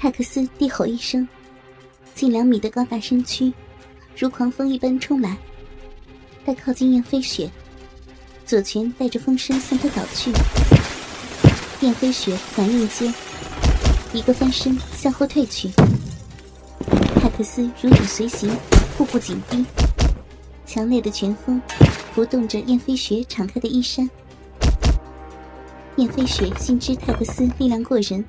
[0.00, 1.26] 泰克斯低吼一声，
[2.14, 3.52] 近两米的高大身躯
[4.16, 5.36] 如狂风一般冲来。
[6.44, 7.50] 待靠近燕飞雪，
[8.46, 10.30] 左拳带着风声向他倒去。
[11.80, 13.12] 燕飞雪反应间，
[14.12, 15.68] 一个翻身向后退去。
[17.16, 18.56] 泰克斯如影随形，
[18.96, 19.64] 步步紧逼。
[20.64, 21.60] 强烈的拳风
[22.14, 24.08] 拂动着燕飞雪敞开的衣衫。
[25.96, 28.24] 燕飞雪心知泰克斯力量过人。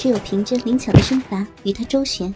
[0.00, 2.34] 只有凭着灵巧的身法与他周旋，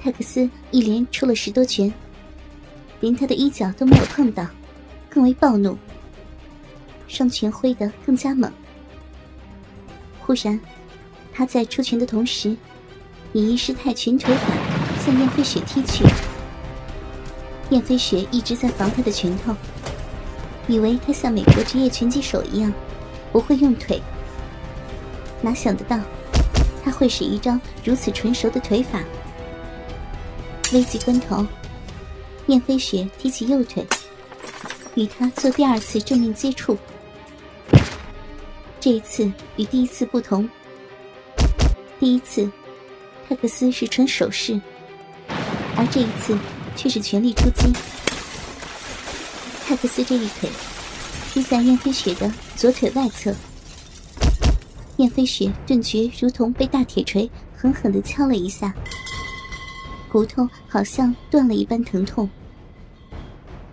[0.00, 1.92] 泰克斯一连出了十多拳，
[3.00, 4.46] 连他的衣角都没有碰到，
[5.10, 5.76] 更为暴怒，
[7.08, 8.48] 双拳挥得更加猛。
[10.20, 10.60] 忽然，
[11.32, 12.56] 他在出拳的同时，
[13.32, 14.54] 以一式泰拳腿法
[15.04, 16.04] 向燕飞雪踢去。
[17.70, 19.52] 燕飞雪一直在防他的拳头，
[20.68, 22.72] 以为他像美国职业拳击手一样，
[23.32, 24.00] 不会用腿。
[25.42, 25.98] 哪想得到，
[26.84, 29.02] 他会使一招如此纯熟的腿法。
[30.72, 31.46] 危急关头，
[32.46, 33.86] 燕飞雪提起右腿，
[34.94, 36.76] 与他做第二次正面接触。
[38.80, 40.48] 这一次与第一次不同，
[42.00, 42.50] 第一次
[43.28, 44.60] 泰克斯是纯手势，
[45.76, 46.36] 而这一次
[46.74, 47.72] 却是全力出击。
[49.66, 50.48] 泰克斯这一腿
[51.32, 53.34] 踢在燕飞雪的左腿外侧。
[54.96, 58.74] 燕飞雪顿觉如同被大铁锤狠狠的敲了一下，
[60.10, 62.28] 骨头好像断了一般疼痛，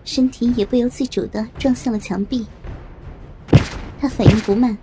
[0.04, 2.46] 身体也不由自主的撞向了墙壁。
[4.00, 4.78] 他反应不慢，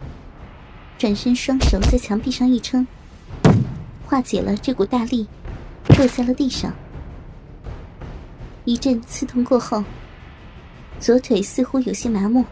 [0.97, 2.87] 转身双手在墙壁上一撑，
[4.07, 5.27] 化解了这股大力，
[5.99, 6.73] 落在了地上。
[8.65, 9.85] 一阵刺痛过后，
[10.99, 12.47] 左腿似乎有些麻木，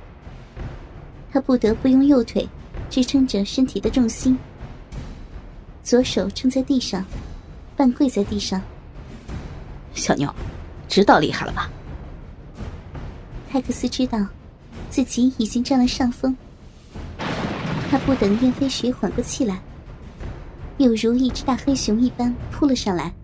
[1.32, 2.46] 他不得不用右腿。
[2.90, 4.38] 支撑着身体的重心，
[5.82, 7.04] 左手撑在地上，
[7.76, 8.60] 半跪在地上。
[9.94, 10.34] 小妞，
[10.88, 11.70] 知道厉害了吧？
[13.50, 14.26] 泰克斯知道，
[14.90, 16.36] 自己已经占了上风。
[17.90, 19.62] 他不等燕飞雪缓过气来，
[20.76, 23.14] 又如一只大黑熊一般扑了上来。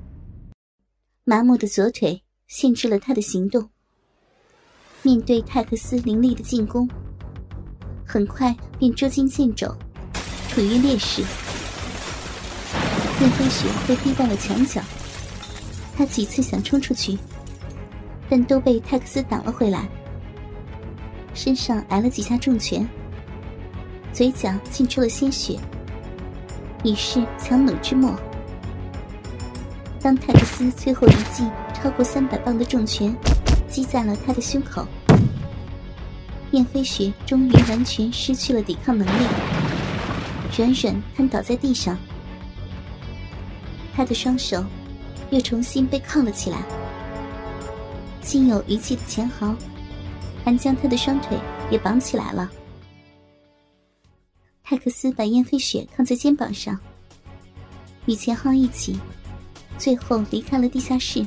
[1.25, 3.69] 麻木的左腿限制了他的行动。
[5.03, 6.89] 面对泰克斯凌厉的进攻。
[8.07, 9.75] 很快便捉襟见肘，
[10.49, 11.23] 处于劣势。
[13.21, 14.81] 燕飞雪被逼到了墙角，
[15.97, 17.17] 他几次想冲出去，
[18.29, 19.89] 但都被泰克斯挡了回来。
[21.33, 22.89] 身上挨了几下重拳，
[24.13, 25.59] 嘴角沁出了鲜血，
[26.83, 28.15] 已是强弩之末。
[30.01, 33.17] 当泰克斯最后一记超过三百磅的重拳
[33.69, 34.87] 击在了他的胸口。
[36.55, 39.27] 燕飞雪终于完全失去了抵抗能力，
[40.57, 41.99] 软软瘫倒在地上。
[43.93, 44.65] 他的双手
[45.31, 46.63] 又重新被铐了起来，
[48.23, 49.53] 心有余悸的钱豪
[50.45, 51.37] 还将他的双腿
[51.73, 52.49] 也绑起来了。
[54.63, 56.79] 泰克斯把燕飞雪扛在肩膀上，
[58.07, 58.97] 与钱浩一起，
[59.77, 61.27] 最后离开了地下室，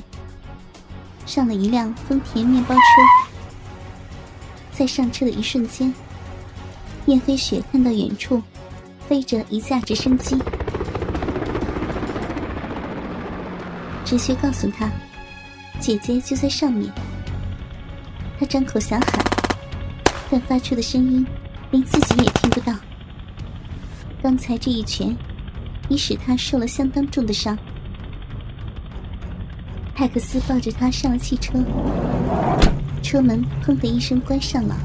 [1.26, 3.37] 上了一辆丰田面包车。
[4.78, 5.92] 在上车的一瞬间，
[7.06, 8.40] 燕飞雪看到远处
[9.08, 10.38] 飞着一架直升机。
[14.04, 14.88] 直觉告诉他，
[15.80, 16.92] 姐姐就在上面。
[18.38, 19.24] 他张口想喊，
[20.30, 21.26] 但发出的声音
[21.72, 22.72] 连自己也听不到。
[24.22, 25.12] 刚才这一拳
[25.88, 27.58] 已使他受了相当重的伤。
[29.96, 31.58] 泰克斯抱着他上了汽车。
[33.08, 34.76] 车门砰的一声关上了，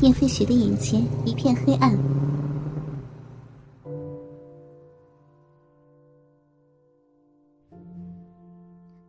[0.00, 1.96] 燕飞雪的眼前一片黑暗。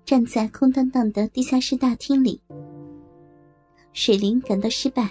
[0.06, 2.39] 站在空荡荡的地下室大厅里，
[3.91, 5.09] 水灵感到失败，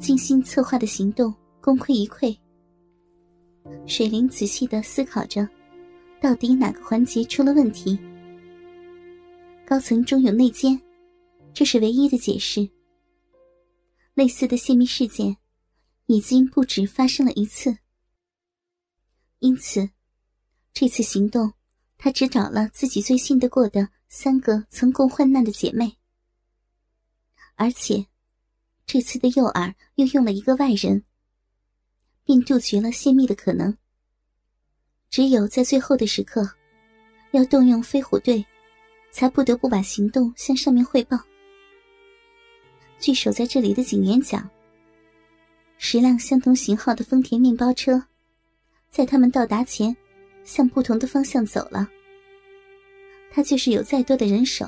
[0.00, 2.36] 精心策划的行动功亏一篑。
[3.86, 5.48] 水灵仔细的思考着，
[6.20, 7.96] 到底哪个环节出了问题？
[9.64, 10.76] 高层中有内奸。
[11.54, 12.68] 这是唯一的解释。
[14.12, 15.36] 类似的泄密事件
[16.06, 17.78] 已经不止发生了一次，
[19.38, 19.88] 因此
[20.72, 21.52] 这次行动，
[21.96, 25.96] 他只找了自己最信得过的三个曾共患难的姐妹，
[27.54, 28.06] 而且
[28.84, 31.04] 这次的诱饵又用了一个外人，
[32.24, 33.76] 并杜绝了泄密的可能。
[35.10, 36.48] 只有在最后的时刻，
[37.32, 38.44] 要动用飞虎队，
[39.10, 41.18] 才不得不把行动向上面汇报。
[42.98, 44.48] 据守在这里的警员讲，
[45.78, 48.02] 十辆相同型号的丰田面包车，
[48.88, 49.94] 在他们到达前，
[50.42, 51.88] 向不同的方向走了。
[53.30, 54.66] 他就是有再多的人手，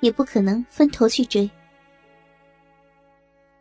[0.00, 1.50] 也不可能分头去追。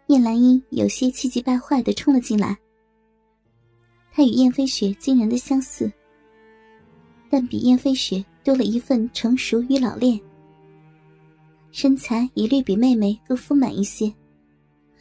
[0.08, 2.58] 燕兰英有些气急败坏的冲了进来。
[4.12, 5.92] 她与燕飞雪惊人的相似，
[7.30, 10.20] 但比燕飞雪多了一份成熟与老练，
[11.72, 14.14] 身材一律比妹妹更丰满一些。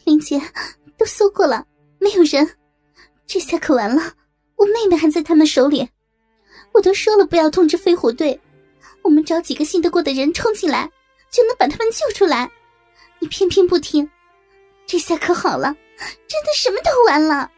[0.05, 0.41] 林姐，
[0.97, 1.67] 都搜过了，
[1.99, 2.49] 没有人，
[3.27, 4.15] 这下可完了。
[4.57, 5.89] 我妹妹还在他们手里，
[6.73, 8.39] 我都说了不要通知飞虎队，
[9.03, 10.91] 我们找几个信得过的人冲进来，
[11.31, 12.51] 就能把他们救出来。
[13.19, 14.09] 你偏偏不听，
[14.87, 15.75] 这下可好了，
[16.27, 17.51] 真的什么都完了。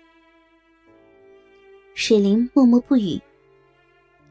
[1.94, 3.20] 水灵默默不语，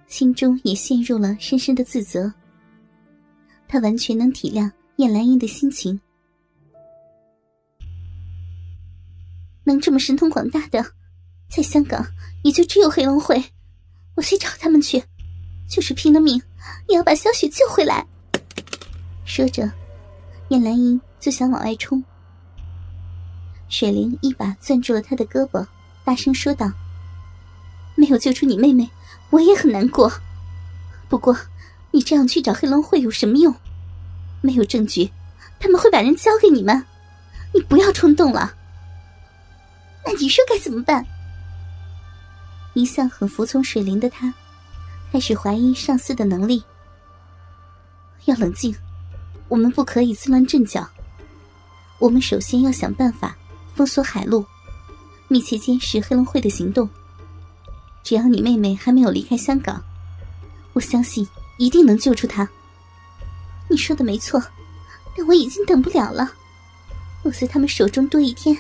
[0.08, 2.32] 心中也陷入了深深的自责。
[3.70, 6.02] 他完全能体谅燕兰英的心情，
[9.64, 10.84] 能这么神通广大的，
[11.48, 12.04] 在香港
[12.44, 13.42] 也就只有黑龙会。
[14.16, 15.02] 我去找他们去，
[15.70, 16.42] 就是拼了命
[16.88, 18.06] 也要把小雪救回来。
[19.24, 19.72] 说着，
[20.50, 22.04] 燕兰英就想往外冲，
[23.70, 25.64] 水灵一把攥住了他的胳膊，
[26.04, 26.72] 大声说道。
[27.96, 28.90] 没有救出你妹妹，
[29.30, 30.12] 我也很难过。
[31.08, 31.38] 不过，
[31.92, 33.54] 你这样去找黑龙会有什么用？
[34.42, 35.12] 没有证据，
[35.60, 36.86] 他们会把人交给你们。
[37.54, 38.54] 你不要冲动了。
[40.06, 41.06] 那你说该怎么办？
[42.76, 44.34] 一向很服从水灵的他，
[45.12, 46.64] 开始怀疑上司的能力。
[48.26, 48.76] 要冷静，
[49.48, 50.88] 我们不可以自乱阵脚。
[51.98, 53.36] 我们首先要想办法
[53.76, 54.46] 封锁海路，
[55.28, 56.88] 密切监视黑龙会的行动。
[58.04, 59.84] 只要你妹妹还没有离开香港，
[60.74, 61.28] 我相信
[61.60, 62.50] 一定能救出他。
[63.68, 64.42] 你说的没错，
[65.16, 66.32] 但我已经等不了了。
[67.24, 68.58] 我在他们手中多一天，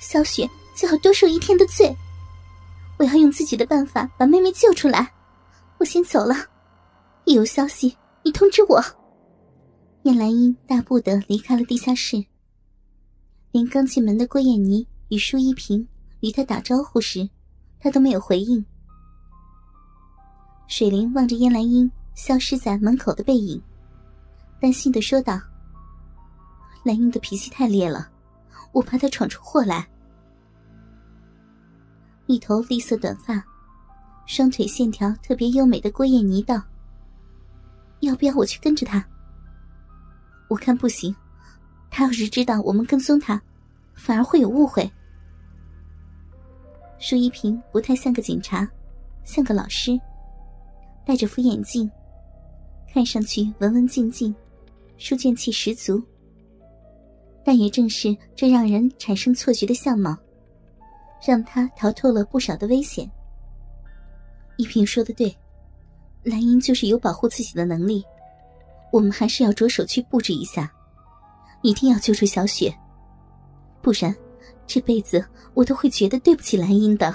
[0.00, 1.94] 小雪就要多受一天的罪。
[2.98, 5.12] 我要用自己的办法把妹妹救出来。
[5.78, 6.34] 我先走了，
[7.24, 8.82] 一有消息你通知我。
[10.04, 12.24] 燕兰英大步的离开了地下室，
[13.50, 15.86] 连刚进门的郭燕妮与舒一平
[16.20, 17.28] 与他打招呼时，
[17.78, 18.64] 他都没有回应。
[20.66, 23.62] 水灵望着燕兰英消失在门口的背影，
[24.60, 25.40] 担心的说道
[26.84, 28.08] ：“兰英的脾气太烈了，
[28.72, 29.88] 我怕她闯出祸来。”
[32.26, 33.42] 一头栗色短发，
[34.26, 36.62] 双腿线条特别优美的郭燕妮道
[38.00, 39.04] ：“要不要我去跟着她？”
[40.48, 41.14] 我看不行，
[41.90, 43.40] 他要是知道我们跟踪他，
[43.94, 44.90] 反而会有误会。
[46.98, 48.68] 舒一平不太像个警察，
[49.24, 49.98] 像个老师。
[51.04, 51.90] 戴着副眼镜，
[52.92, 54.34] 看上去文文静静，
[54.98, 56.02] 书卷气十足。
[57.42, 60.14] 但也正是这让人产生错觉的相貌，
[61.26, 63.10] 让他逃脱了不少的危险。
[64.58, 65.34] 一平说的对，
[66.22, 68.04] 兰英就是有保护自己的能力，
[68.92, 70.70] 我们还是要着手去布置一下，
[71.62, 72.72] 一定要救出小雪，
[73.80, 74.14] 不然
[74.66, 75.24] 这辈子
[75.54, 77.14] 我都会觉得对不起兰英的。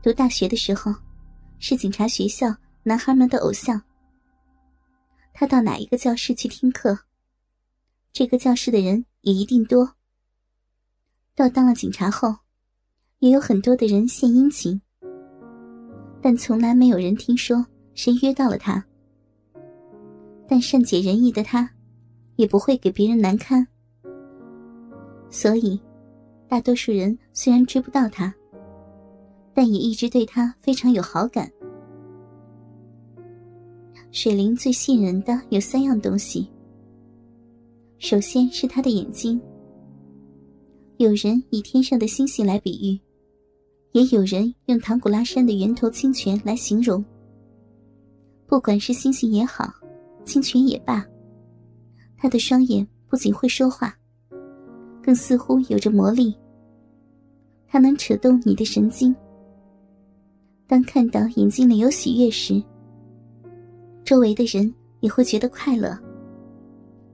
[0.00, 0.94] 读大学的时候。
[1.64, 2.52] 是警察学校
[2.82, 3.80] 男孩们的偶像。
[5.32, 6.98] 他到哪一个教室去听课，
[8.12, 9.94] 这个教室的人也一定多。
[11.34, 12.36] 到当了警察后，
[13.20, 14.80] 也有很多的人献殷勤，
[16.20, 18.84] 但从来没有人听说谁约到了他。
[20.46, 21.70] 但善解人意的他，
[22.36, 23.66] 也不会给别人难堪，
[25.30, 25.80] 所以
[26.46, 28.32] 大多数人虽然追不到他。
[29.54, 31.50] 但也一直对他非常有好感。
[34.14, 36.46] 水灵最吸引人的有三样东西。
[37.96, 39.40] 首先是他的眼睛。
[40.98, 43.00] 有人以天上的星星来比喻，
[43.92, 47.02] 也有人用唐古拉山的源头清泉来形容。
[48.46, 49.72] 不管是星星也好，
[50.26, 51.02] 清泉也罢，
[52.18, 53.96] 他的双眼不仅会说话，
[55.02, 56.34] 更似乎有着魔力。
[57.66, 59.16] 他能扯动你的神经。
[60.66, 62.62] 当看到眼睛里有喜悦时，
[64.12, 65.98] 周围的人也会觉得快乐。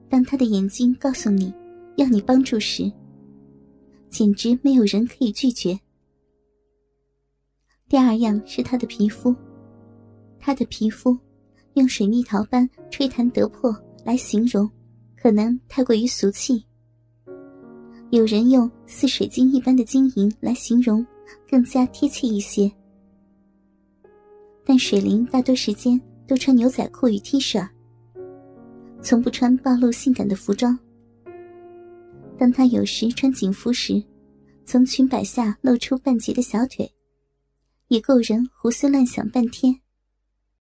[0.09, 1.55] 当他的眼睛告诉你
[1.95, 2.91] 要你帮助时，
[4.11, 5.79] 简直没有人可以拒绝。
[7.89, 9.33] 第二样是他的皮肤，
[10.41, 11.17] 他的皮肤
[11.75, 13.73] 用水蜜桃般吹弹得破
[14.05, 14.69] 来形容，
[15.17, 16.65] 可能太过于俗气。
[18.11, 21.07] 有人用似水晶一般的晶莹来形容，
[21.49, 22.69] 更加贴切一些。
[24.65, 27.67] 但水灵大多时间都穿牛仔裤与 T 恤，
[29.03, 30.79] 从不穿暴露性感的服装。
[32.39, 34.01] 当他有时穿警服时，
[34.67, 36.93] 从裙摆下露出半截的小腿，
[37.89, 39.75] 也够人胡思乱想半天。